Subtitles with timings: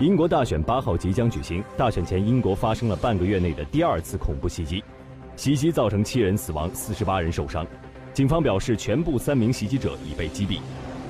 [0.00, 4.82] 英国大选八号即将举行，大选前英国发生了半个月内的第二次恐怖袭击，
[5.36, 7.66] 袭击造成七人死亡，四十八人受伤。
[8.14, 10.58] 警方表示，全部三名袭击者已被击毙。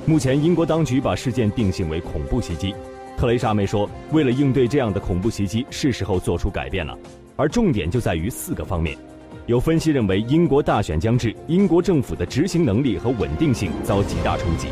[0.07, 2.75] 目前，英国当局把事件定性为恐怖袭击。
[3.17, 6.99] 特蕾莎梅说：“为了应对这样的恐怖袭击，是时候做出改变了，
[7.37, 8.99] 而重点就在于四个方面。”
[9.47, 14.67] 有分析认为，英国大选将至，英国政府的执行能力和稳定性遭极大冲击。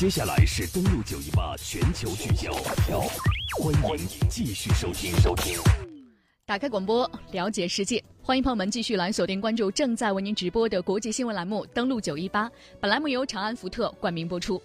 [0.00, 2.50] 接下来是登录九一八全球聚焦，
[3.58, 5.58] 欢迎继续收听收听。
[6.46, 8.02] 打开广播，了解世界。
[8.22, 12.50] 欢迎朋友们继续来锁定关注正在为您直播的国际新闻栏目，登录九一八。
[12.80, 14.58] 本栏目由长安福特冠名播出。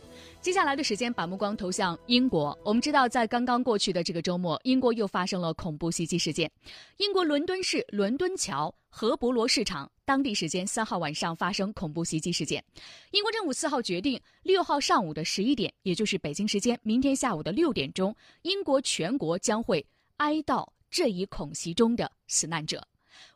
[0.46, 2.56] 接下来的时间，把目光投向英国。
[2.64, 6.52] 我们知道，在刚刚过去的这个周末，英国又发生了恐怖袭击事件。
[6.98, 9.92] 英国伦敦市伦敦桥荷伯罗市场。
[10.06, 12.64] 当地时间三号晚上发生恐怖袭击事件，
[13.10, 19.84] 英国政府四号决定，六号上午的十一点，也就是北京时间明天下午的六点钟，英国全国将会
[20.18, 22.88] 哀悼这一恐袭中的死难者。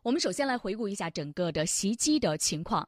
[0.04, 2.88] 我们首先来回顾一下整个的袭击的情况。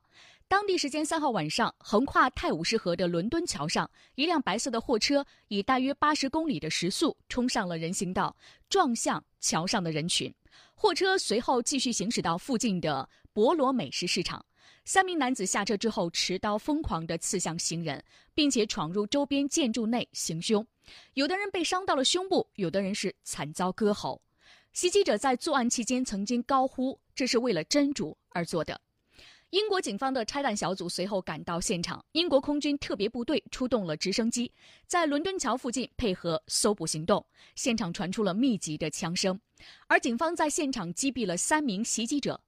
[0.51, 8.35] 当地时间三号晚上，横跨泰晤士河的伦敦桥上，一辆白色的货车以大约八十公里的时速冲上了人行道，
[8.67, 10.29] 撞向桥上的人群。
[10.75, 14.45] 货车随后继续行驶到附近的博罗美食市场，
[14.83, 20.67] 三名男子下车之后持刀疯狂地刺向行人，并且闯入周边建筑内行凶。
[21.13, 24.21] 有的人被伤到了胸部，有的人是惨遭割喉。
[24.73, 28.81] 袭击者在作案期间曾经高呼：“这是为了真主而做的。”
[29.51, 34.49] 英国警方的拆弹小组随后赶到现场，英国空军特别部队出动了直升机，
[34.87, 37.25] 在伦敦桥附近配合搜捕行动。
[37.55, 39.37] 现场传出了密集的枪声，
[39.87, 42.39] 而警方在现场击毙了三名袭击者。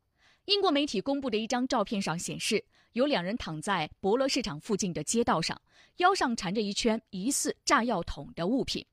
[0.46, 5.62] 英国媒体公布的一张照片上显示，有两人躺在博乐市场附近的街道上，
[5.98, 8.86] 腰上缠着一圈疑似炸药桶的物品。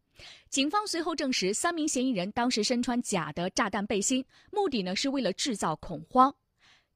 [0.48, 6.34] 警方随后证实，三名嫌疑人当时身穿假的炸弹背心，目的呢是为了制造恐慌。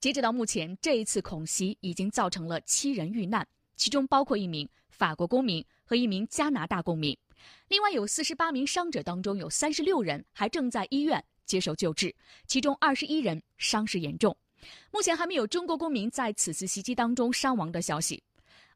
[0.04, 7.16] 截止到目前，这一次恐袭已经造成了七人遇难，其中包括一名法国公民和一名加拿大公民。
[7.68, 12.14] 另外有四十八名伤者，当中有三十六人还正在医院接受救治，
[12.46, 14.36] 其中二十一人伤势严重。
[14.90, 18.22] 目前还没有中国公民在此次袭击当中伤亡的消息。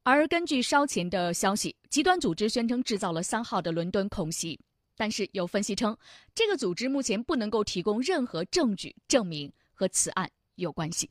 [0.04, 4.58] 而根据稍前的消息，极端组织宣称制造了三号的伦敦恐袭，
[4.96, 5.94] 但是有分析称，
[6.34, 11.10] 这个组织目前不能够提供任何证据证明和此案有关系。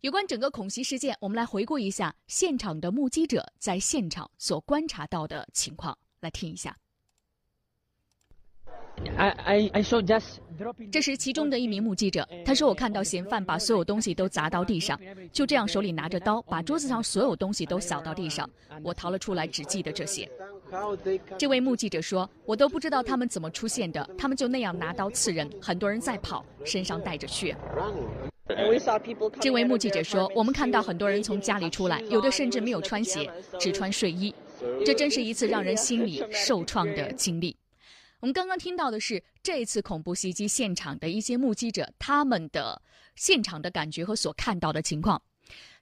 [0.00, 6.74] 有关整个恐袭事件，我们来回顾一下现场的目击者在现场所观察到的情况，来听一下。
[10.90, 14.98] 这是其中的一名目击者，他说：“我看到嫌犯把所有东西都砸到地上，
[15.32, 18.48] 就这样手里拿着刀，把桌子上所有东西都扫到地上。
[18.82, 20.26] 我逃了出来，只记得这些。”
[21.36, 27.54] 这位目击者说：“我都不知道他们怎么出现的，他们就那样拿刀刺人，很多人在跑，身上带着血。”
[29.40, 34.34] 这位目击者说：“我们看到很多人从家里出来，有的甚至没有穿鞋，只穿睡衣。
[34.84, 37.56] 这真是一次让人心里受创的经历。”
[38.20, 42.80] 我们刚刚听到的是这次恐怖袭击现场的一些目击者他们的
[43.16, 45.22] 现场的感觉和所看到的情况。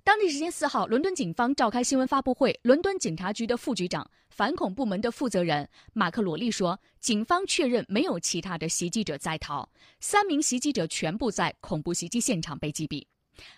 [0.05, 2.59] 当地时间四号，伦敦警方召开新闻发布会。
[2.62, 9.69] 伦敦警察局的副局长、反恐部门的负责人马克罗利说：“警方确认没有其他的袭击者在逃，
[9.99, 13.04] 三名袭击者全部在恐怖袭击现场被击毙。”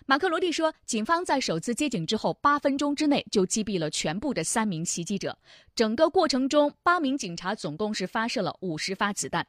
[0.07, 5.37] 马克罗利说：“警方在首次接警之后八分钟之内就击毙了全部的三名袭击者，
[5.75, 9.45] 整个过程中八名警察总共是发射了五十发子弹。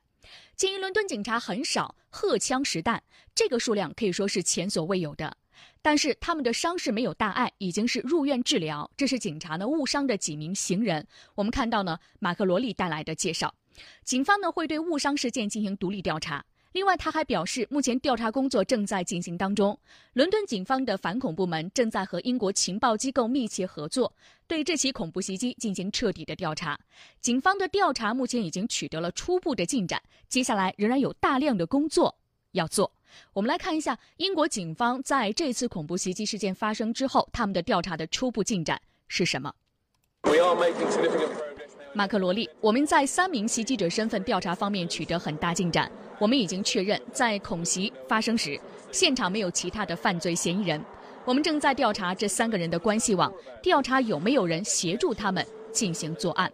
[0.55, 3.03] 鉴于伦敦警察很少荷枪实弹，
[3.35, 5.35] 这个数量可以说是前所未有的。”
[5.81, 8.91] 但是他们的伤势没有大碍，已经是入院治疗。
[8.97, 11.07] 这是警察呢误伤的几名行人。
[11.35, 13.53] 我们看到呢，马克罗利带来的介绍，
[14.05, 16.45] 警方呢会对误伤事件进行独立调查。
[16.73, 19.79] 另外，他还表示，目前调查工作正在进行当中。
[20.15, 24.11] 伦敦警方的反恐部门正在和英国情报机构密切合作，
[24.47, 26.81] 对这起恐怖袭击进行彻底的调查。
[27.21, 32.19] 警方的调查目前已经取得了初步的进展，接下来仍然有大量的工作
[32.53, 32.91] 要做。
[33.33, 39.53] 我们来看一下英国警方在这次恐怖袭击事件发生之后，他们的调查的初步进展是什么？
[41.95, 45.91] 马克罗利，我们在三名袭击者身份调查方面取得很大进展。
[46.19, 48.59] 我们已经确认，在恐袭发生时，
[48.91, 50.83] 现场没有其他的犯罪嫌疑人。
[51.25, 53.33] 我们正在调查这三个人的关系网，
[53.63, 56.51] 调查有没有人协助他们进行作案。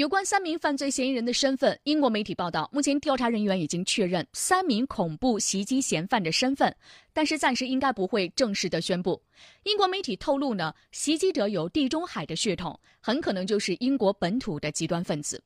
[0.00, 6.74] 有关三名犯罪嫌疑人的身份，英国媒体报道，目前调查人员已经确认三名恐怖袭击嫌犯的身份，
[7.12, 9.22] 但是暂时应该不会正式的宣布。
[9.64, 15.38] 英国媒体透露呢，袭击者有地中海的血统，很可能就是英国本土的极端分子，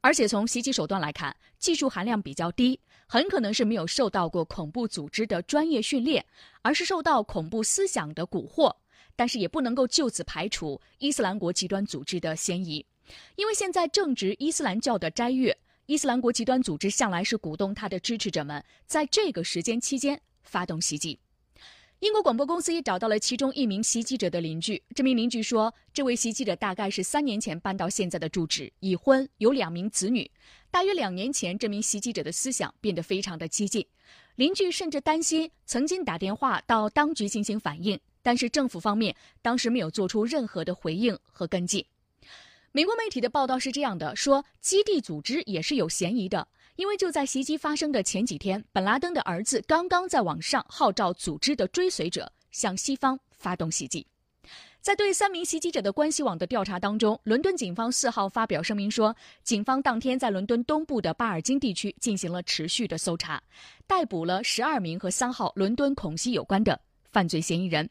[0.00, 6.26] 而且从袭击手段来看，技术含量比较低，很可能是没有受到过恐怖组织的专业训练，
[6.62, 8.74] 而是受到恐怖思想的蛊惑。
[9.14, 12.84] 但是也不能够就此排除伊斯兰国极端组织的嫌疑。
[13.36, 21.18] 因为现在正值伊斯兰教的斋月，伊斯兰国极端组织向来是鼓动他的支持者们在这个时间期间发动袭击。
[22.00, 30.30] 英国广播公司也找到了其中一名袭击者的邻居，这名邻居说，这位袭击者大概是三年前搬到现在的住址，已婚，有两名子女。
[30.70, 33.84] 大约两年前，这名袭击者的思想变得非常的激进，
[34.36, 41.84] 邻居甚至担心，曾经打电话到当局进行反映，但是政府方面当时没有做出任何的回应和跟进。
[42.72, 46.46] 美国媒体的报道是这样的：说基地组织也是有嫌疑的，
[46.76, 54.06] 因为就在袭击发生的前几天，本拉登的儿子刚刚在网上号召组织的追随者向西方发动袭击。
[54.80, 63.42] 在对三名袭击者的关系网的调查当中，伦敦警方四号发表声明说，警方当天在伦敦东部的巴尔金地区进行了持续的搜查，
[63.88, 66.80] 逮捕了十二名和三号伦敦恐袭有关的
[67.10, 67.90] 犯罪嫌疑人。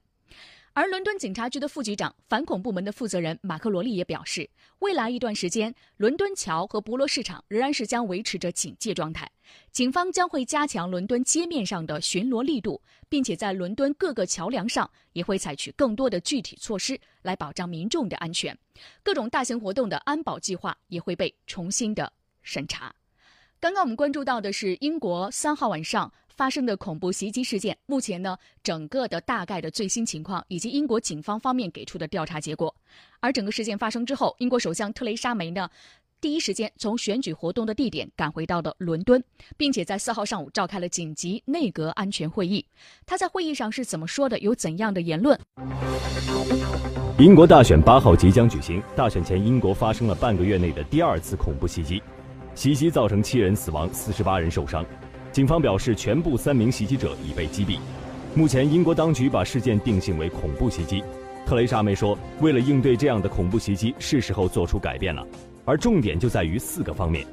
[0.73, 4.49] 而伦敦警察局的副局长、反恐部门的负责人马克罗利也表示，
[4.79, 9.29] 未来一段时间，伦敦桥和博罗市场仍然是将维持着警戒状态。
[9.71, 18.57] 警方将会加强伦敦街面上的巡逻力度，并且在伦敦各个桥梁上也会采取更多的具体措施来保障民众的安全。
[19.03, 22.13] 各种大型活动的安保计划也会被重新的
[22.43, 22.93] 审查。
[23.59, 26.13] 刚刚我们关注到的是英国三号晚上。
[26.39, 32.73] 发生的恐怖袭击事件，目前呢，整个的大概的最新情况以及英国警方方面给出的调查结果。
[33.19, 35.69] 而整个事件发生之后，英国首相特蕾莎梅呢，
[36.21, 39.21] 第一时间从选举活动的地点赶回到了伦敦，
[39.57, 42.65] 并且在四号上午召开了紧急内阁安全会议。
[43.05, 44.39] 他在会议上是怎么说的？
[44.39, 45.37] 有怎样的言论？
[47.17, 52.01] 英国大选八号即将举行，大选前，英国发生了半个月内的第二次恐怖袭击，
[52.55, 54.85] 袭击造成七人死亡，四十八人受伤。
[55.31, 57.77] 警方表示，全部三名袭击者已被击毙。
[58.35, 61.03] 目前，英国当局把事件定性为恐怖袭击。
[61.45, 65.25] 特蕾莎梅说：“为了应对这样的恐怖袭击，是时候做出改变了，
[65.65, 67.25] 而重点就在于四个方面。”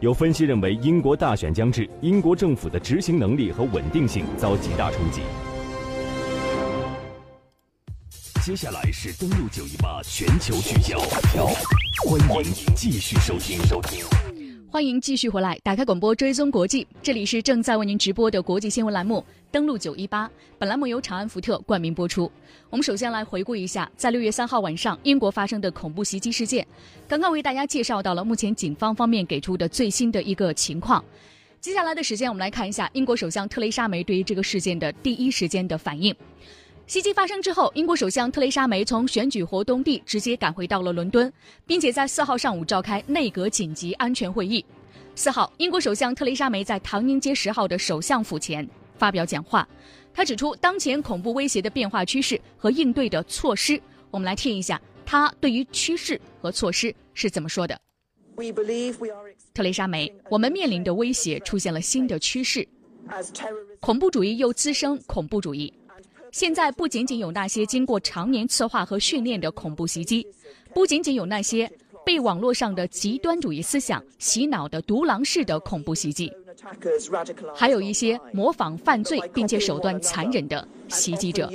[0.00, 5.22] 有分析认为，英国大选将至，英国政府的执行能力和稳定性遭极大冲击。
[8.42, 10.98] 接下来是登陆九一八全球聚焦，
[12.28, 14.33] 欢迎继续收听收听。
[14.74, 19.24] 欢迎继续回来，打开广播追踪国际，这里是正在为您直播的国际新闻栏目。
[19.52, 20.28] 登录九一八，
[20.58, 22.28] 本栏目由长安福特冠名播出。
[22.70, 26.66] 我们首先来回顾一下，在六月三号晚上英国发生的恐怖袭击事件。
[27.06, 31.04] 刚刚为大家介绍到了目前警方方面给出的最新的一个情况。
[31.60, 36.12] 接下来的时间，我们来看一下英国首相特蕾莎梅对于这个事件的第一时间的反应。
[36.86, 41.32] 袭击发生之后，英国首相特蕾莎梅从选举活动地直接赶回到了伦敦，
[41.66, 44.64] 并且在四号上午召开内阁紧急安全会议。
[45.14, 49.66] 四号，英国首相特蕾莎梅在唐宁街十号的首相府前发表讲话，
[50.12, 53.80] 他指出当前恐怖威胁的变化趋势和应对的措施。
[54.10, 57.80] 我们来听一下他对于趋势和措施是怎么说的。
[59.54, 62.68] 特蕾莎梅，我们面临的威胁出现了新的趋势，
[63.80, 65.72] 恐怖主义又滋生恐怖主义。
[66.34, 70.26] 现在不仅仅有那些经过常年策划和训练的恐怖袭击，
[70.74, 71.70] 不仅仅有那些
[72.04, 76.28] 被网络上的极端主义思想洗脑的独狼式的恐怖袭击，
[77.54, 81.48] 还有一些模仿犯罪并且手段残忍的袭击者。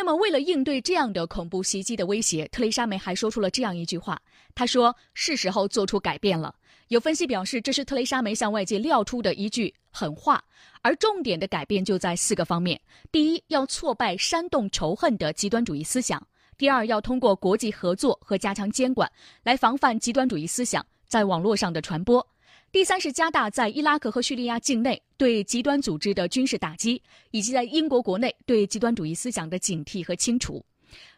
[0.00, 4.18] 那么，为了应对这样的恐怖袭击的威胁，特蕾莎梅还说出了这样一句话
[4.56, 6.54] ：“她说是时候做出改变了。”
[6.88, 10.42] 有分析表示，这是特蕾莎梅向外界撂出的一句狠话，
[10.80, 12.80] 而重点的改变就在四个方面：
[13.12, 16.18] 第一，要挫败煽动仇恨的极端主义思想；
[16.56, 19.06] 第二，要通过国际合作和加强监管
[19.42, 22.22] 来防范极端主义思想在网络上的传播；
[22.72, 30.64] 第三是加大在伊拉克和叙利亚境内对极端组织的军事打击，以及在英国国内对极端主义思想的警惕和清除；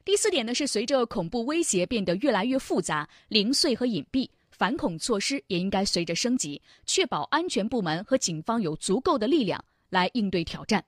[0.02, 4.30] 第四点呢是随着恐怖威胁变得越来越复杂、零碎和隐蔽。
[4.50, 10.82] 反恐措施也应该随着升级，确保安全部门和警方有足够的力量来应对挑战。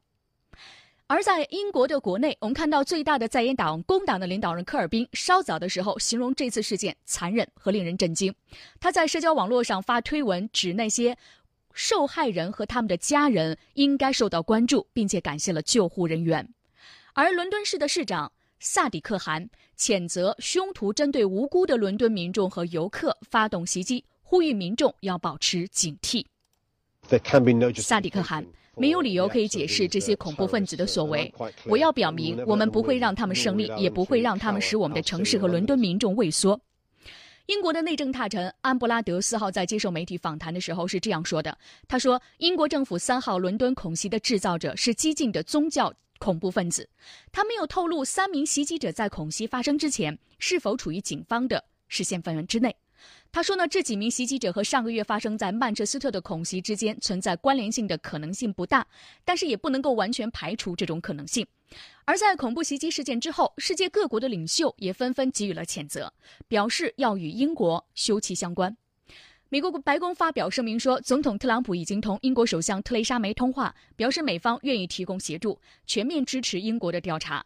[1.07, 8.35] 而在英国的国内，我们看到最大的在野党工党的领导人科尔宾稍早的时候形容这次事件残忍和令人震惊。
[8.81, 11.17] 他在社交网络上发推文，指那些
[11.73, 16.49] 受害人和他们的家人应该受到关注，并且感谢了救护人员。
[17.13, 18.33] 而伦敦市的市长。
[18.61, 26.25] 萨迪克汗谴责凶徒针对无辜的伦敦民众和游客发动袭击，呼吁民众要保持警惕。
[27.75, 31.33] 萨迪克汗没有理由可以解释这些恐怖分子的所为。
[31.67, 36.61] 我要表明，我们不会让他们胜利，也不会让他们使我们的城市和伦敦民众畏缩。
[37.47, 46.89] 英国的内政大臣安布拉德四号在接受媒体访谈的时候是这样说的：“他说，英国政府三号伦敦恐袭的制造者是激进的宗教恐怖分子。
[47.31, 52.75] 他没有透露三名袭击者在恐袭发生之前是否处于警方的视线范围之内。”
[53.35, 58.87] 他说呢，这几名袭击者和上个月发生在曼彻斯特的恐袭之间存在关联性的可能性不大，
[59.25, 61.45] 但是也不能够完全排除这种可能性。
[62.05, 66.15] 而在恐怖袭击事件之后，世界各国的领袖也纷纷给予了谴责，
[66.47, 68.77] 表示要与英国休戚相关。
[69.49, 77.45] 美国白宫发表声明说，总统特朗普已经同英国首相特蕾莎梅通话，表示美方愿意提供协助，全面支持英国的调查。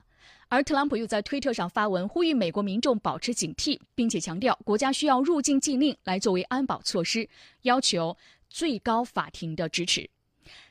[0.49, 7.29] 而特朗普又在推特上发文，呼吁美国民众保持警惕，并且强调国家需要入境禁令来作为安保措施，
[7.63, 8.17] 要求
[8.49, 10.09] 最高法庭的支持。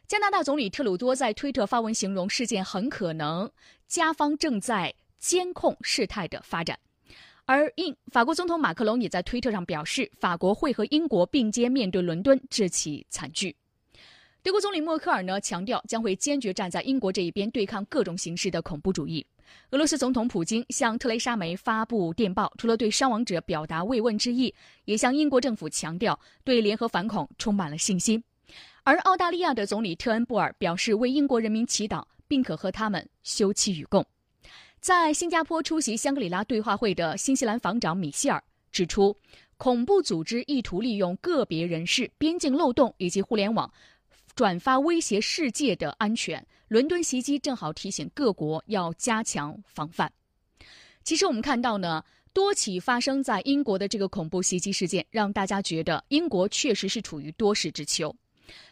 [0.07, 3.51] 加拿大总理特鲁多在推特发文形容事件很可能
[3.87, 6.79] 加方正在监控事态的发展。
[7.45, 13.55] 而英法国总统马克龙也在推特上表示，法国会和英国并肩面对伦敦这起惨剧。
[14.41, 19.25] 德国总理默克尔呢强调，将会坚决站在英国这一边，对抗各种形式的恐怖主义。
[19.71, 24.53] 俄罗斯总统普京向特蕾莎梅发布电报，除了对伤亡者表达慰问之意，
[24.85, 28.23] 也向英国政府强调对联合反恐充满了信心。
[28.83, 34.05] 而澳大利亚的总理特恩布尔表示为英国人民祈祷，并可和他们休戚与共。
[34.79, 39.17] 在新加坡出席香格里拉对话会的新西兰防长米歇尔指出，
[39.57, 43.69] 恐怖组织意图利用个别人士、边境漏洞以及互联网。
[44.38, 50.13] 转发威胁世界的安全，伦敦袭击正好提醒各国要加强防范。
[51.03, 58.15] 其实我们看到呢，多起发生在英国的这个恐怖袭击事件，让大家觉得英国确实是处于多事之秋。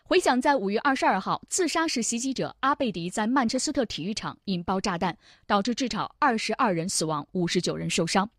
[0.03, 5.17] 回想在五月二十二号，自杀式袭击者阿贝迪在曼彻斯特体育场引爆炸弹，
[5.47, 8.29] 导致至少二十二人死亡，五十九人受伤。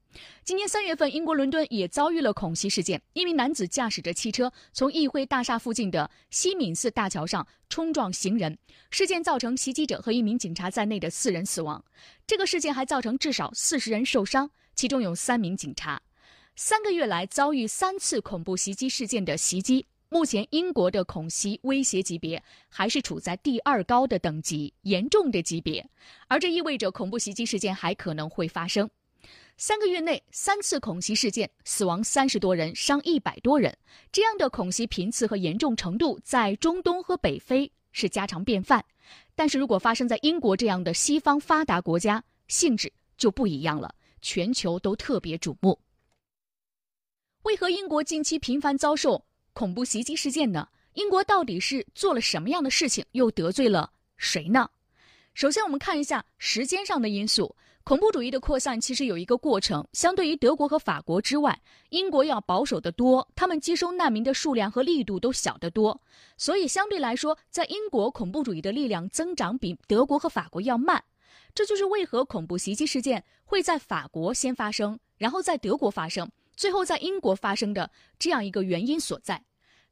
[0.45, 3.01] 今年三月份，英国伦敦也遭遇了恐袭事件。
[3.15, 8.57] 一名男子驾驶着汽车从议会大厦附近的西敏寺大桥上冲撞行人，
[8.91, 11.85] 事件造成袭击者和一名警察在内的四人死亡。
[12.27, 16.01] 这个事件还造成至少四十人受伤，其中有三名警察。
[16.55, 25.87] 三个月来遭遇三次恐怖袭击事件的袭击，目前英国的恐袭威胁级别还是处在第二高的等级，严重的级别。
[26.29, 28.89] 而这意味着恐怖袭击事件还可能会发生。
[29.59, 33.75] 三个月内三次恐袭事件，死亡三十多人，伤一百多人。
[34.13, 38.85] 这样的恐袭频次和严重程度，在中东和北非是家常便饭。
[39.35, 45.81] 但是如果发生在英国这样的西方发达国家，性质就不一样了，全球都特别瞩目。
[47.45, 50.69] 为何英国近期频繁遭受恐怖袭击事件呢？
[50.93, 54.69] 英国到底是做了什么样的事情，又得罪了谁呢？
[55.33, 57.57] 首先，我们看一下时间上的因素。
[57.87, 61.57] 恐怖主义的扩散其实有一个过程，相对于德国和法国之外，
[61.91, 66.03] 英国要保守得多，他们接收难民的数量和力度都小得多，
[66.37, 71.05] 所以相对来说，在英国恐怖主义的力量增长比德国和法国要慢，
[71.55, 77.89] 这就是为何恐怖袭击事件会在法国先发生，然后在德国发生，最后在英国发生的
[78.19, 79.41] 这样一个原因所在。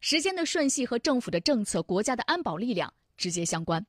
[0.00, 3.86] 时间的顺序和政府的政策、国家的安保力量直接相关。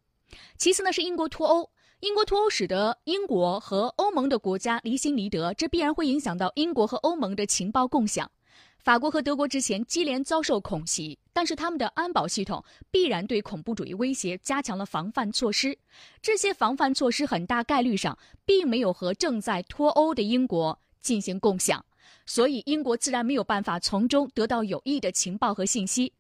[0.60, 1.72] 其次呢，是英国脱欧。
[2.06, 8.30] 英国脱欧使得英国和欧盟的国家离心离德，这必然会影响到英国和欧盟的情报共享。
[8.78, 15.76] 法国和德国之前接连遭受恐袭，但是他们的安保系统必然对恐怖主义威胁加强了防范措施。
[16.22, 21.84] 这些防范措施很大概率上并没有和正在脱欧的英国进行共享，
[22.28, 26.14] 所以英国自然没有办法从中得到有益的情报和信息。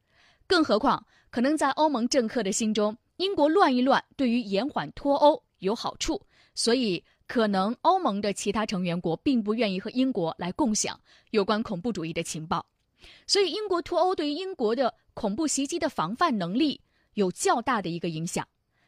[0.48, 5.44] 更何况，可能在欧盟政客的心中，英国乱一乱对于延缓脱欧。
[5.66, 6.22] 有好处，
[6.54, 10.98] 所以可能欧盟的其他成员国并不愿意和英国来共享
[11.32, 12.66] 有关恐怖主义的情报，
[13.28, 16.80] 所以英国脱欧对于英国的恐怖袭击的防范能力
[17.16, 18.48] 有较大的一个影响。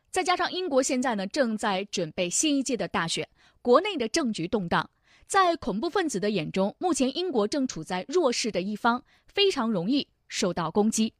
[0.09, 3.27] 再加上英国现在呢正在准备新一届的大选，
[3.61, 4.89] 国内的政局动荡，
[5.27, 11.13] 在恐怖分子的眼中，目前英国正处在弱势的一方，非常容易受到攻击。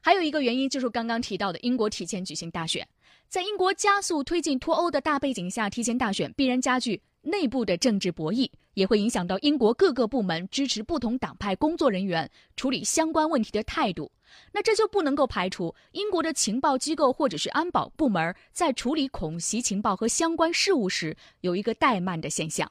[0.00, 2.86] 还有一个原因就是刚刚提到的英国提前举行大选。
[3.28, 14.10] 在英国加速推进脱欧的大背景下，提前大选必然加剧内部的政治博弈，也会影响到英国各个部门支持不同党派工作人员处理相关问题的态度。
[14.50, 22.70] 那这就不能够排除英国的情报机构或者是安保部门在处理恐袭情报和相关事务时有一个怠慢的现象。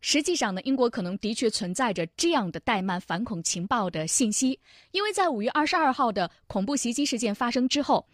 [0.00, 4.58] 实际上呢，英国可能的确存在着这样的怠慢反恐情报的信息，
[4.90, 8.06] 因为在五月二十二号的恐怖袭击事件发生之后，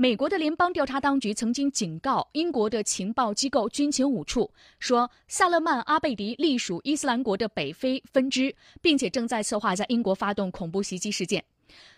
[0.00, 11.44] 美国的联邦调查当局曾经警告英国的情报机构军情五处，说萨勒曼阿贝迪隶属伊斯兰国的北非分支，并且正在策划在英国发动恐怖袭击事件。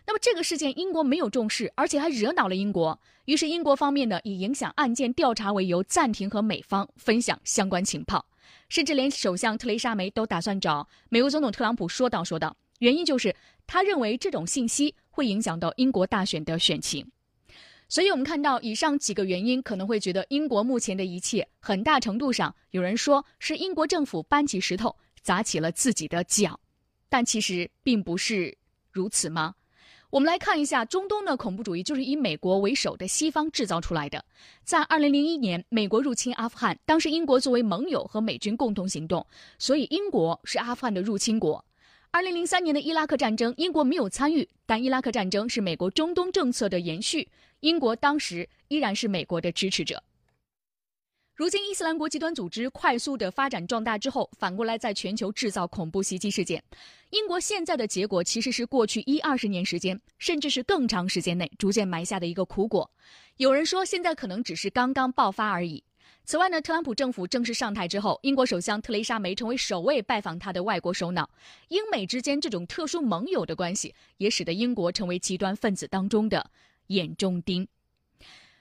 [0.07, 8.25] 那么这个事件英国没有重视，而且还惹恼了英国，于是英国方面呢以影响案件调查为由，暂停和美方分享相关情报。
[8.71, 17.07] 甚至连首相特蕾莎梅都打算找美国总统特朗普说道说道，原因就是他认为这种信息会影响到英国大选的选情。
[17.91, 26.59] 所以，我们看到以上几个原因，可能会觉得英国目前的一切很大程度上，有人说是英国政府搬起石头砸起了自己的脚，
[27.09, 28.57] 但其实并不是
[28.93, 29.57] 如此吗？
[30.11, 34.25] 我们来看一下中东的恐怖主义，就是以美国为首的西方制造出来的。
[34.63, 39.27] 在二零零一年，美国入侵阿富汗，当时英国作为盟友和美军共同行动，
[39.59, 41.65] 所以英国是阿富汗的入侵国。
[42.13, 47.29] 二零零三年的伊拉克战争，英国没有参与，但伊拉克战争是美国中东政策的延续，
[47.61, 50.03] 英国当时依然是美国的支持者。
[51.35, 56.63] 如今，伊斯兰国极端组织快速的发展壮大之后，反过来在全球制造恐怖袭击事件。
[57.11, 62.91] 英国现在的结果其实是过去一二十年时间，甚至是更长时间内逐渐埋下的一个苦果。
[63.39, 65.83] 有人说，现在可能只是刚刚爆发而已。
[66.27, 71.29] 此外呢，特朗普政府正式上台之后，英国首相特蕾莎梅成为首位拜访他的外国首脑。
[71.69, 76.51] 英美之间这种特殊盟友的关系，也使得英国成为极端分子当中的
[76.91, 77.67] 眼中钉。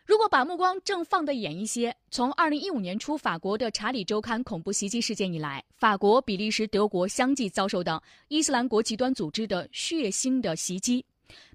[0.06, 11.06] 如果把目光正放得远一些，从二零一五年初法国的《查理周刊》恐怖袭击事件以来，法国、比利时、德国相继遭受到伊斯兰国极端组织的血腥的袭击。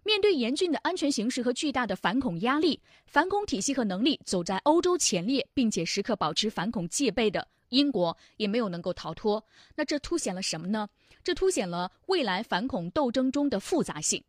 [0.05, 9.45] 面对严峻的安全形势和巨大的反恐压力，反恐体系和能力走在欧洲前列，并且时刻保持反恐戒备的英国也没有能够逃脱。
[9.75, 10.89] 那这凸显了什么呢？
[11.25, 14.23] 这凸显了未来反恐斗争中的复杂性。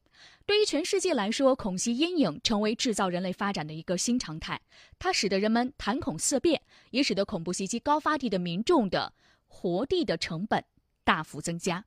[0.45, 4.61] 对于全世界来说，恐袭阴影成为制造人类发展的一个新常态。
[4.99, 9.11] 它使得人们谈恐色变，也使得恐怖袭击高发地的民众的
[9.47, 10.63] 活地的成本
[11.03, 11.83] 大幅增加。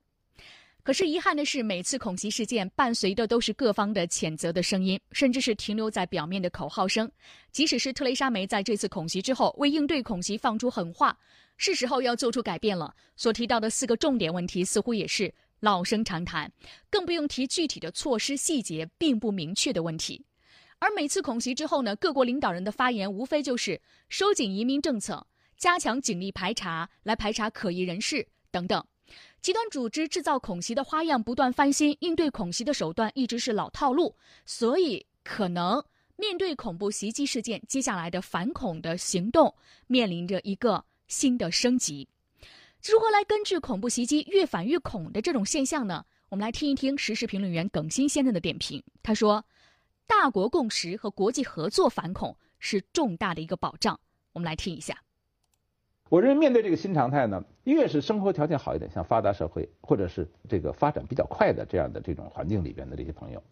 [0.83, 7.11] 可是遗憾的是，每次恐袭事件伴随的都是各方的谴责的声音，甚至是停留在表面的口号声。
[7.53, 11.17] 即使是特蕾莎梅在这次恐袭之后为应对恐袭放出狠话，
[11.59, 12.95] 是时候要做出改变了。
[13.17, 15.33] 所提到的四个重点问题，似乎也是。
[15.61, 16.53] 老生常谈，
[16.91, 20.25] 更不用提具体的措施细节并不明确的问题。
[20.79, 28.85] 而每次恐袭之后呢，各国领导人的发言无非就是收紧移民政策、加强警力排查，来排查可疑人士等等。
[29.41, 35.83] 极端组织制造恐袭的花样不断翻新，应对恐袭的手段一直是老套路，所以可能
[36.17, 39.53] 面对恐怖袭击事件，接下来的反恐的行动
[39.87, 42.07] 面临着一个新的升级。
[42.83, 46.07] 如何来根治恐怖袭击越反越恐的这种现象呢？
[46.29, 48.83] 我们来听一听时事评论员耿新先生的点评。
[49.03, 49.45] 他说
[50.07, 53.99] ：“大国共识和国际合作反恐是重大的一个保障。”
[54.33, 55.03] 我们来听一下。
[56.09, 63.43] 我认为面对这个新常态呢，越是生活条件好一点，像发达社会或者是这个发展比较快的这样的这种环境里边的这些朋友，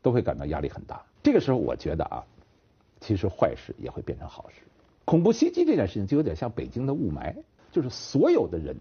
[0.00, 1.04] 都会感到压力很大。
[1.22, 2.24] 这个时候，我觉得啊，
[3.00, 4.62] 其实坏事也会变成好事。
[5.04, 7.34] 恐怖袭击这件事情就有点像北京的雾霾。
[7.76, 8.74] 就是所有的人，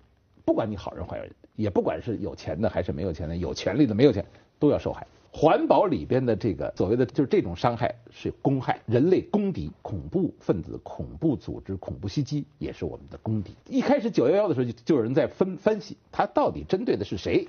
[0.45, 4.25] 不管你好人坏人，也不管是有钱的还是没有钱的，有权利的没有钱，
[4.57, 5.05] 都要受害。
[5.33, 13.53] 环保里边的这个所谓的就是这种伤害是公害，人类公敌，恐怖分子、恐怖组织、恐怖袭击也是我们的公敌。
[13.67, 17.45] 一开始九幺幺的时候就就有人在分分析，他到底针对的是谁？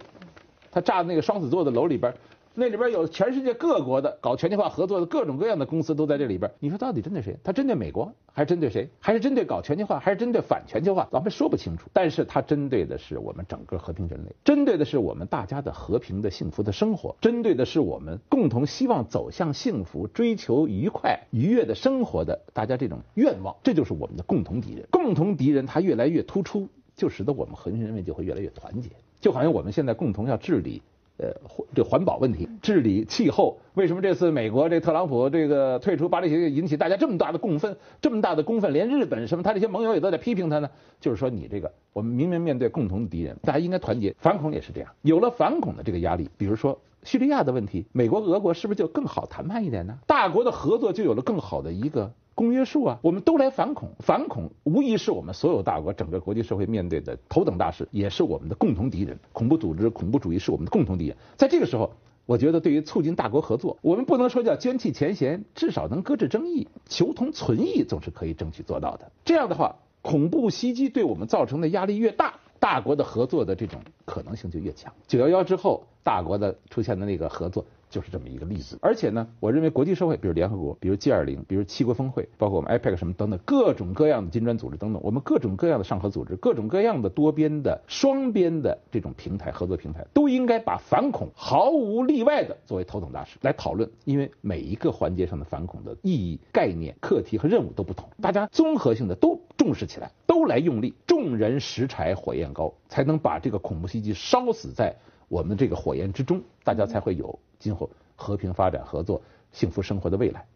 [0.72, 2.12] 他炸的那个双子座的楼里边。
[2.58, 6.50] 那里边有全世界各国的搞全球化合作的各种各样的公司都在这里边。
[6.58, 7.36] 你说到底针对谁？
[7.44, 8.88] 他针对美国，还是针对谁？
[8.98, 11.06] 还是针对搞全球化，还是针对反全球化？
[11.12, 11.90] 咱们说不清楚。
[11.92, 23.54] 但是它针对的是我们整个和平人类，针对的是我们大家的和平的幸福的生活，针对的是我们共同希望走向幸福、追求愉快、愉悦的生活的大家这种愿望。
[23.62, 24.86] 这就是我们的共同敌人。
[24.90, 26.66] 共同敌人他越来越突出，
[26.96, 28.88] 就使得我们和平人类就会越来越团结。
[29.20, 30.80] 就好像我们现在共同要治理。
[31.18, 31.32] 呃，
[31.74, 38.70] 这环保问题、治理气候，为什么这次美国这特朗普这个退出巴黎协议引起大家这么大的共愤、这么大的公愤？
[38.72, 40.68] 连日本什么他这些盟友也都在批评他呢？
[41.00, 44.14] 就是说，你这个我们明明面对共同的敌人，大家应该团结。
[44.18, 49.98] 反恐也是这样，有了反恐的这个压力，比如说叙利亚的问题，美国、俄国是不是就更好谈判一点呢？
[50.06, 52.12] 大国的合作就有了更好的一个。
[52.36, 59.18] 公约数啊，我们都来反恐，反恐无疑是我们所有大国、整个国际社会面对的头等大事，也是我们的共同敌人。
[59.32, 61.16] 恐怖组织、恐怖主义是我们的共同敌人。
[61.38, 61.90] 在这个时候，
[62.26, 69.10] 我觉得对于促进大国合作，我们不能说叫捐弃前嫌，至少能搁置争议，求同存异，总是可以争取做到的。
[69.24, 74.92] 这样的话，恐怖袭击对我们造成的压力越大，大国的合作的这种可能性就越强。
[75.06, 77.64] 九幺幺之后，大国的出现的那个合作。
[77.96, 104.94] 就是这么一个例子，而且呢，我认为国际社会，比如联合国，比如 G 二零，比如七国峰会，包括我们 IPEC 什么等等，各种各样的金砖组织等等，我们各种各样的上合组织，各种各样的多边的、双边的这种平台合作平台，都应该把反恐毫无例外的作为头等大事来讨论，因为每一个环节上的反恐的意义、概念、课题和任务都不同，大家综合性的都重视起来，都来用力，众人拾柴火焰高，才能把这个恐怖袭击烧死在。
[105.28, 110.46] 我们这个火焰之中，大家才会有今后和平发展、合作、幸福生活的未来。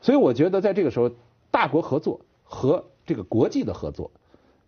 [0.00, 1.10] 所以，我觉得在这个时候，
[1.50, 4.10] 大国合作和这个国际的合作，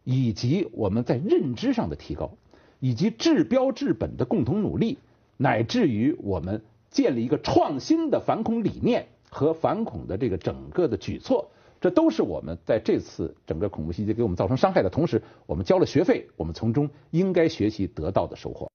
[0.05, 2.31] 以及我们在认知上的提高，
[2.79, 4.99] 以及治标治本的共同努力，
[5.37, 18.71] 乃至于我们建立一个创新的反恐理念和反恐的这个整个的举措，这都是我们在这次整个恐怖袭击给我们造成伤害的同时，我们交了学费，我们从中应该学习得到的收获。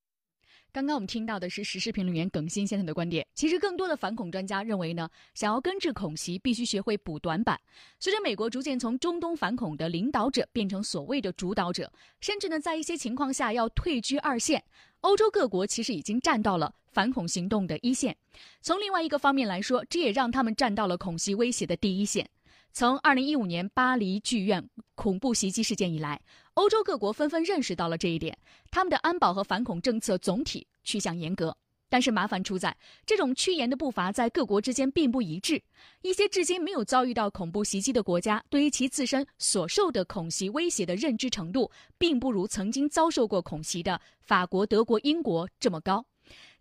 [0.72, 3.26] 刚刚我们听到的是时事评论员耿新先生的观点。
[3.34, 7.60] 其实，更多的反恐专家认为呢，想要根治恐袭，必须学会补短板。
[8.00, 14.64] 随着美国逐渐从中东反恐的领导者变成所谓的主导者，甚至呢，在一些情况下要退居二线，
[15.02, 18.16] 欧洲各国其实已经站到了反恐行动的一线。
[18.62, 22.30] 从另外一个方面来说，这也让他们站到了恐袭威胁的第一线。
[22.72, 26.22] 从二零一五年巴黎剧院恐怖袭击事件以来，
[26.54, 28.38] 欧洲各国纷纷认识到了这一点，
[28.72, 31.56] 他们的安保和反恐政策总体趋向严格。
[31.92, 35.60] 但是麻烦出在，这种趋严的步伐在各国之间并不一致。
[36.04, 46.06] 一些至今没有遭遇到恐怖袭击的国家，对于其自身所受的恐袭威胁的认知程度，并不如曾经遭受过恐袭的法国、德国、英国这么高。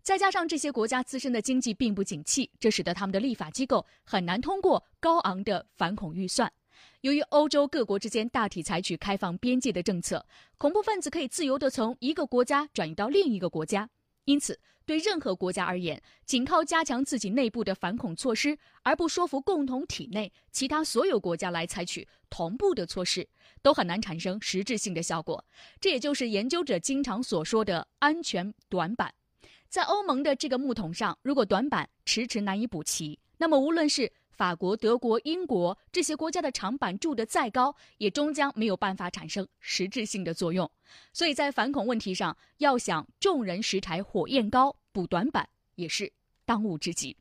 [0.09, 6.51] 再加上这些国家自身的经济并不景气，这使得他们的立法机构很难通过高昂的反恐预算。
[7.01, 10.25] 由于欧洲各国之间大体采取开放边界的政策，
[10.57, 13.87] 恐怖分子可以自由地从一个国家转移到另一个国家。
[14.25, 23.29] 因此，对任何国家而言，仅靠加强自己内部的反恐措施，而不说服共同体内其他所有国家来采取同步的措施，
[23.61, 25.45] 都很难产生实质性的效果。
[25.79, 29.13] 这也就是研究者经常所说的安全短板。
[29.69, 40.69] 在欧盟的这个木桶上，如果短板迟迟难以补齐，那么无论是法国、德国、英国这些国家的长板筑得再高，也终将没有办法产生实质性的作用。
[41.13, 46.11] 所以在反恐问题上，要想众人拾柴火焰高，补短板也是
[46.45, 47.15] 当务之急。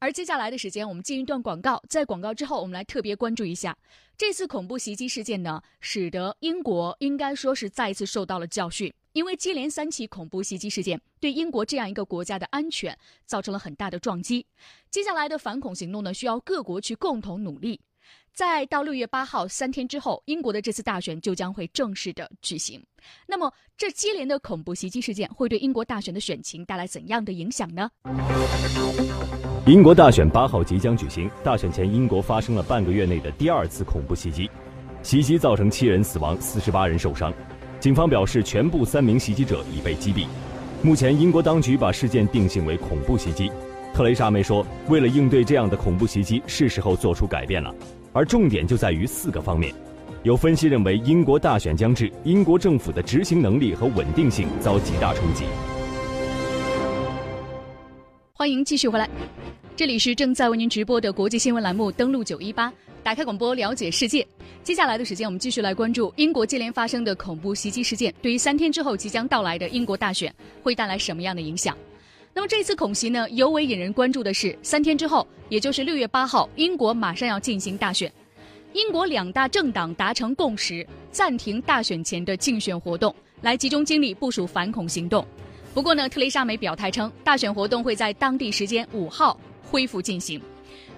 [0.00, 3.76] 而接下来的时间，我们进一段广告，在广告之后，我们来特别关注一下
[4.16, 8.92] 这次恐怖袭击事件呢，使得英国应该说是再一次受到了教训。
[9.14, 14.46] 因为接连三起恐怖袭击事件，对英国这样一个国家的安全造成了很大的撞击。
[14.90, 17.80] 接下来的反恐行动呢，需要各国去共同努力。
[18.38, 22.80] 在到六月八号三天之后，英国的这次大选就将会正式的举行。
[23.26, 27.90] 那么，这接连的恐怖袭击事件会对英国大选的选情带来怎样的影响呢？
[29.66, 34.48] 英国大选八号即将举行，大选前，英国发生了半个月内的第二次恐怖袭击，
[35.02, 37.34] 袭击造成七人死亡，四十八人受伤。
[37.80, 40.28] 警方表示，全部三名袭击者已被击毙。
[40.80, 43.50] 目前，英国当局把事件定性为恐怖袭击。
[43.92, 47.74] 特蕾莎梅说：“为了应对这样的恐怖袭击，是时候做出改变了。”
[48.18, 49.72] 而重点就在于四个方面。
[50.24, 55.44] 有分析认为，英国大选将至，英国政府的执行能力和稳定性遭极大冲击。
[58.32, 59.08] 欢迎继续回来，
[59.76, 62.72] 这里是正在为您直播的国际新闻栏目，登录九一八。
[63.04, 64.26] 打开广播，了解世界。
[64.64, 71.78] 接下来的时间，我们继续来关注英国接连发生的恐怖袭击事件，对于三天之后即将到来的英国大选会带来什么样的影响？
[72.38, 78.12] 那么这次恐袭呢，尤为引人关注的是，三天之后，也就是六月八号，英国马上要进行大选。
[78.74, 85.26] 英国两大政党达成共识，暂停大选前的竞选活动，来集中精力部署反恐行动。
[85.74, 90.40] 不过呢，特蕾莎梅表态称，大选活动会在当地时间五号恢复进行。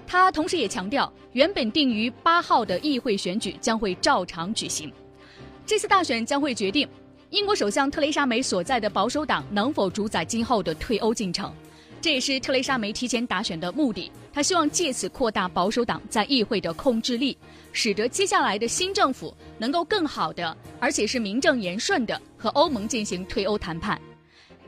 [0.06, 4.92] 他同时也强调，原本定于八号的议会选举将会照常举行。
[5.64, 6.86] 这次大选将会决定
[7.30, 11.54] 英国首相特蕾莎梅所在的保守党能否主宰今后的退欧进程。
[12.00, 14.10] 这也是特蕾莎梅提前打选的目的。
[14.32, 17.38] 她希望借此扩大保守党在议会的控制力，
[17.72, 24.00] 使得接下来的新政府能够更好的，而且是名正言顺的和欧盟进行退欧谈判。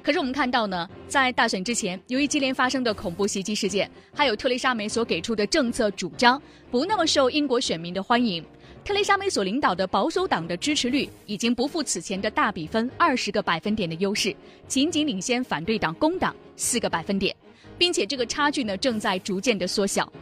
[0.01, 8.45] 可是我们看到呢，在大选之前，由于接连发生的恐怖袭击事件，还有特蕾莎梅所给出的政策主张不那么受英国选民的欢迎，
[8.85, 14.35] 特蕾莎梅所领导的保守党的支持率已经不复此前的大比分二十个百分点的优势，
[14.67, 17.35] 仅仅领先反对党工党四个百分点，
[17.79, 20.13] 并且这个差距呢正在逐渐的缩小。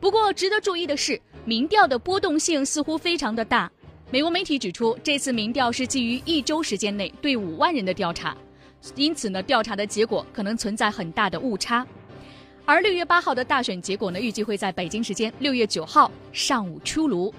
[0.00, 3.70] 不过，值得注意的是，民调的波动性似乎非常的大。
[4.10, 8.36] 美国媒体指出，这次民调是基于一周时间内对五万人的调查，
[8.96, 11.86] 因此呢，调查的结果可能存在很大的误差。
[12.64, 17.32] 而六月八号的大选结果呢，预计会在北京时间六月九号上午出炉。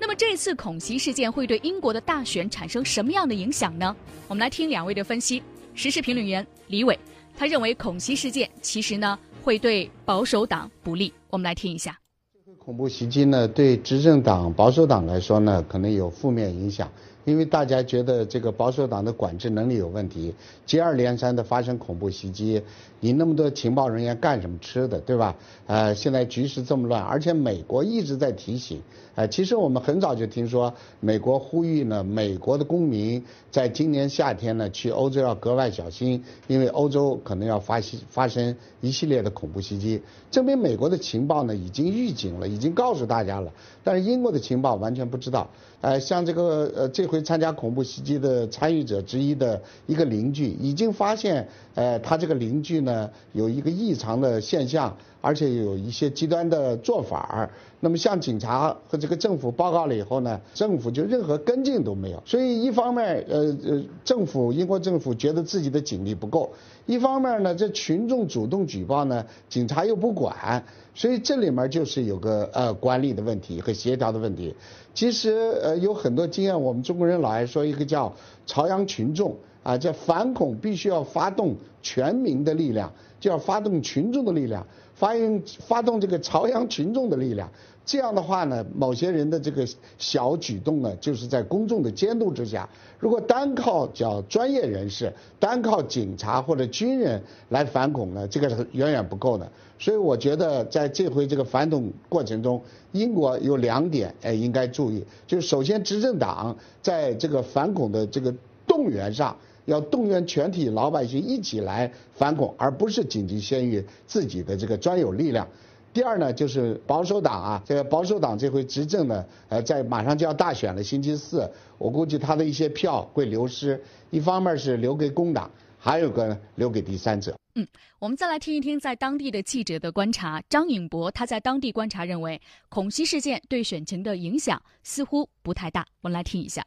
[0.00, 3.94] 那么，这次恐袭事件会对英国的大选产生什么样的影响呢？
[4.28, 5.42] 我们来听两位的分析。
[5.74, 6.98] 时事评论员李伟，
[7.36, 9.18] 他认为恐袭事件其实呢。
[9.42, 11.10] 会对保守党不利。
[11.30, 11.98] 我们来听一下。
[12.34, 16.92] 这个恐怖袭击呢，对执政党保守党来说呢，可能有负面影响，
[17.24, 20.34] 因为大家觉得这个保守党的管制能力有问题，
[20.66, 22.62] 接二连三的发生恐怖袭击，
[23.00, 25.36] 你那么多情报人员干什么吃的，对吧？
[25.66, 28.80] 呃，现在局势这么乱，而且美国一直在提醒。
[29.16, 40.00] 呃，其实我们很早就听说，美国呼吁呢，美国的公民在今年夏天呢去欧洲要格外小心，因为欧洲可能要发发生一系列的恐怖袭击。
[40.30, 43.52] 证明美国的情报呢已经预警了，已经告诉大家了，
[43.82, 45.50] 但是英国的情报完全不知道。
[45.80, 54.96] 呃，像这个呃这回参加恐怖袭击的参与者之一的一个邻居，已经发现，呃，他这个邻居呢有一个异常的现象。
[55.20, 62.22] 而且有一些极端的做法儿，那么向警察和这个政府报告了以后呢，政府就任何跟进都没有。
[62.24, 66.50] 所以一方面，呃呃，政府英国政府觉得自己的警力不够；
[66.86, 70.64] 一方面呢，这群众主动举报呢，警察又不管。
[70.94, 74.54] 所以这里面就是有个呃管理的问题和协调的问题。
[74.92, 75.30] 其实
[75.62, 78.12] 呃有很多经验，我们中国人老爱说一个叫
[78.44, 84.66] 朝阳群众啊，叫反恐必须要发动全民的力量，就要发动群众的力量。
[85.00, 87.50] 发应发动这个朝阳群众的力量，
[87.86, 92.68] 这样的话呢，某些人的这个小举动呢，就是在公众的监督之下。
[92.98, 99.50] 如果单靠叫专业人士，单靠警察或者军人来反恐呢，这个是远远不够的。
[99.78, 102.60] 所以我觉得在这回这个反恐过程中，
[102.92, 108.34] 英国有两点哎应该注意，就是首先执政党在这个反恐的这个
[108.66, 109.34] 动员上。
[109.70, 115.46] 要动员全体老百姓一起来反恐，而不是紧急先于自己的这个专有力量。
[115.92, 123.82] 第二呢，就是保守党啊，这个保守党这回执政呢，呃，在马上就要大选了，星期四，我估计他的一些票会流失。
[124.10, 127.36] 一方面是留给工党，还有个留给第三者。
[127.56, 127.66] 嗯，
[127.98, 130.40] 我们再来听一听在当地的记者的观察。
[130.48, 135.84] 张颖博他在当地观察认为，恐袭事件对选情的影响似乎不太大。
[136.02, 136.64] 我们来听一下。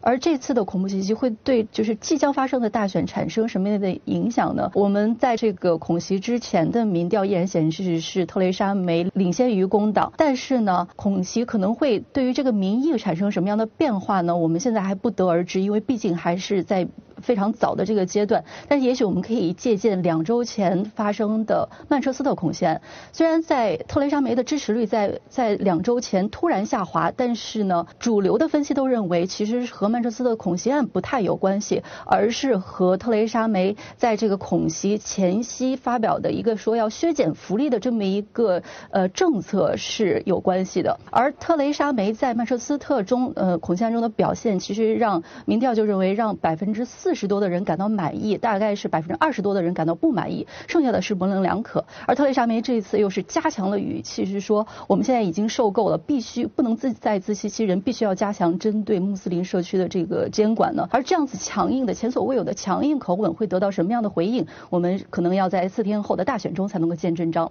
[0.00, 4.70] 而这次的恐怖袭击会对就是即将发生的大选产生什么样的影响呢？
[4.74, 14.36] 我们在这个恐袭之前的民调依然显示是特蕾莎梅领先于工党，但是呢，恐袭可能会对于这个民意产生什么样的变化呢？
[14.36, 16.86] 我们现在还不得而知，因为毕竟还是在。
[17.26, 22.80] 非常早的这个阶段，但是也许我们可以借鉴两周前发生的曼彻斯特恐袭案。
[23.12, 38.62] 虽然在特蕾莎梅的支持率在在两周前突然下滑，但是呢，主流的分析都认为其实和曼彻斯特恐袭案不太有关系，而是和特蕾莎梅在这个恐袭前夕发表的一个说要削减福利的这么一个
[38.92, 40.96] 呃政策是有关系的。
[41.10, 47.15] 而特蕾莎梅在曼彻斯特中呃恐袭案中的表现，其实让民调就认为让百分之四。
[47.16, 51.82] 四十多的人感到满意，大概是百分之二十多的人感到不满意，剩下的是模棱两可。
[52.06, 60.86] 而特蕾莎梅这一次又是加强了语气，是说我们现在已经受够了，必须不能自再自欺欺人，必须要加强针对穆斯林社区的这个监管呢。
[60.90, 64.46] 而这样子强硬的、前所未有的强硬口吻会得到什么样的回应？
[64.68, 67.50] 我们可能要在四天后的大选中才能够见真章。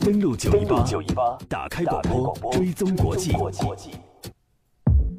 [0.00, 3.30] 登录九一八，打开广播，追踪国际。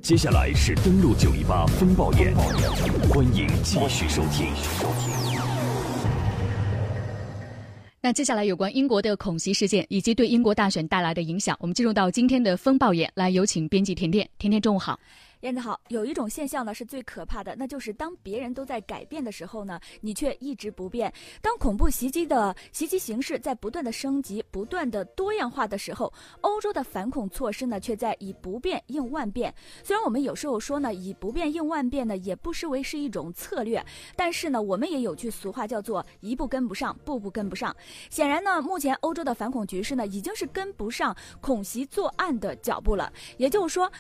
[0.04, 2.36] 接下来是登陆九一八风暴眼，
[3.08, 4.48] 欢迎继续收听。
[8.02, 14.30] 那接下来有关英国的恐袭事件以及对英国大选带来的影响，我们进入到今天的风暴眼，来有请编辑甜甜。
[14.38, 15.00] 甜甜，中午好。
[15.44, 21.14] 燕子好，有一种现象呢是最可怕的，那就是当别人都在改变的时候呢，你却一直不变。
[21.42, 29.54] 当恐怖袭击的袭击形式在不断的升级、不断的多样化的时候，欧洲的反恐措施呢却在以不变应万变。
[29.84, 37.76] 虽然我们有时候说呢以不变应万变呢，也不失为是一种策略，但是呢，我们也有句俗话叫做一步跟不上，步步跟不上。
[38.10, 43.92] 显然呢，目前欧洲的反恐局势呢已经是跟不上恐袭作案的脚步了，也就是说。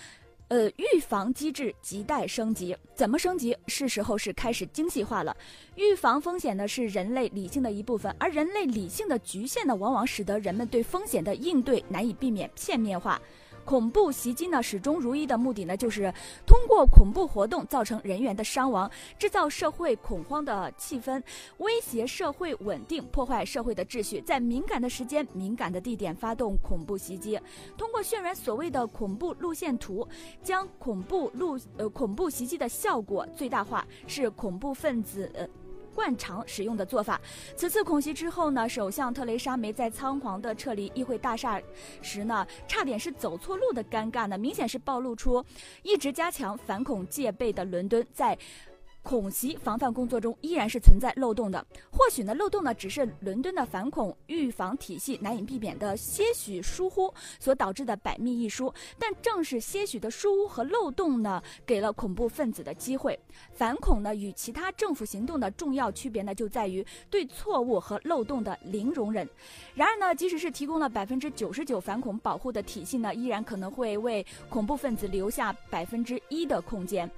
[0.54, 3.58] 呃，预防机制亟待升级，怎么升级？
[3.66, 5.36] 是时候是开始精细化了。
[5.76, 13.20] 预防风险呢，是人类理性的一部分，而人类理性的局限呢，往往使得人们对风险的应对难以避免片面化。
[13.65, 16.13] 恐怖袭击呢始终如一的目的呢，就是
[16.45, 21.21] 通过恐怖活动造成人员的伤亡，制造社会恐慌的气氛，
[21.58, 27.39] 威胁社会稳定，破坏社会的秩序，在敏感的时间、敏感的地点发动恐怖袭击，
[27.78, 30.08] 通过渲染所谓的恐怖路线图，
[30.41, 35.32] 将恐怖路呃恐怖袭击的效果最大化，是恐怖分子。
[35.95, 37.19] 惯常使用的做法。
[37.56, 41.62] 此次恐袭之后呢，首相特蕾莎梅在仓皇的撤离议会大厦
[42.01, 45.43] 时呢，差点是走错路的尴尬呢，明显是暴露出
[45.84, 48.38] 一直加强反恐戒备的伦敦在。
[49.04, 63.20] 恐袭防范工作中依然是存在漏洞的，或许呢漏洞呢只是伦敦的反恐预防体系难以避免的些许疏忽所导致的百密一疏，但正是些许的疏忽和漏洞呢，给了恐怖分子的机会。
[63.52, 69.28] 反恐呢与其他政府行动的重要区别呢就在于对错误和漏洞的零容忍。
[69.76, 77.10] 然而呢，即使是提供了百分之九十九反恐保护的体系呢，依然可能会为恐怖分子留下百分之一的空间，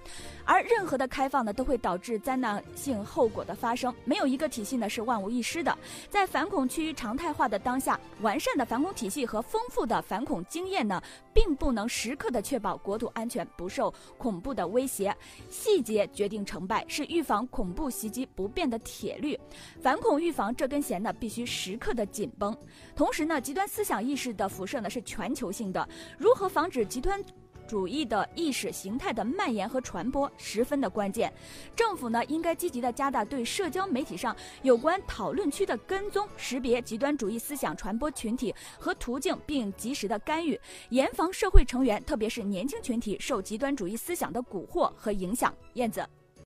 [0.44, 1.86] 而任何的开放呢都会会。
[1.86, 5.78] 导致灾难性后果的发生，没有一个体系呢是万无一失的。
[6.10, 11.00] 在反恐趋于常态化的当下，完善的反恐体系和丰富的反恐经验呢，
[11.32, 15.16] 并不能时刻的确保国土安全不受恐怖的威胁。
[15.48, 19.40] 细节决定成败，是预防恐怖袭击不变的铁律。
[19.80, 22.58] 反恐预防这根弦呢，必须时刻的紧绷。
[22.96, 27.24] 同时呢，极端思想意识的辐射呢是全球性的，如何防止极端？
[27.68, 31.34] 主义的意识形态的蔓延和传播十分的关键，
[31.76, 45.54] 政府呢应该积极的加大对社交媒体上有关讨论区的跟踪，识别极端主义思想传播群体和途径，并及时的干预，严防社会成员，特别是年轻群体受极端主义思想的蛊惑和影响。
[45.74, 46.06] 燕子。